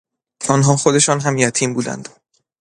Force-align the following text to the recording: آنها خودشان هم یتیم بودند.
آنها 0.49 0.75
خودشان 0.77 1.19
هم 1.21 1.37
یتیم 1.37 1.73
بودند. 1.73 2.09